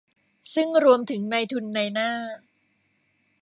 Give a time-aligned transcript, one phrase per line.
[0.53, 2.11] ซึ่งรวมถึงนายทุนนายหน้า